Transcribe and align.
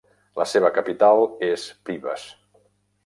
La 0.39 0.45
seva 0.53 0.71
capital 0.77 1.21
és 1.49 1.67
Privas. 1.91 2.29